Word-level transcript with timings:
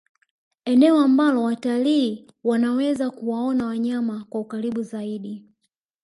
eneo 0.65 0.97
ambalo 0.97 1.43
watalii 1.43 2.27
wanaweza 2.43 3.11
kuwaona 3.11 3.65
wanyama 3.65 4.25
kwa 4.29 4.41
ukaribu 4.41 4.83
zaidi 4.83 5.43